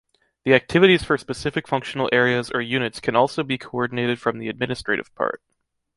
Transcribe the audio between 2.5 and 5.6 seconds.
or units can also be coordinated from the administrative part.